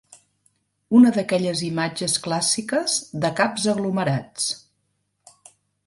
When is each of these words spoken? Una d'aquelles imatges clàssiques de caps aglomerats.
Una 0.99 1.11
d'aquelles 1.17 1.61
imatges 1.67 2.17
clàssiques 2.29 2.97
de 3.27 3.33
caps 3.41 3.71
aglomerats. 3.77 4.53